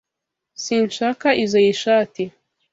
[0.63, 2.23] Sinshaka izoi shati.